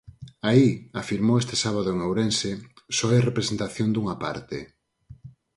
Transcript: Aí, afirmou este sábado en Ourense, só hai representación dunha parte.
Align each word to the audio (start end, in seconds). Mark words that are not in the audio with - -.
Aí, 0.49 0.67
afirmou 1.01 1.35
este 1.39 1.55
sábado 1.63 1.87
en 1.93 1.99
Ourense, 2.07 2.51
só 2.95 3.05
hai 3.09 3.21
representación 3.21 3.89
dunha 3.91 4.15
parte. 4.23 4.57